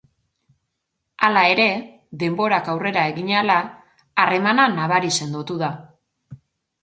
Hala 1.27 1.41
ere, 1.49 1.65
denborak 2.23 2.71
aurrera 2.73 3.03
egin 3.11 3.29
ahala, 3.35 3.57
harremana 4.23 4.67
nabari 4.79 5.11
sendotu 5.21 5.59
da. 5.63 5.69